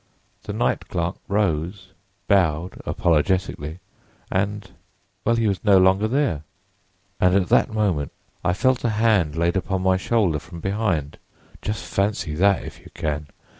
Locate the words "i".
8.43-8.53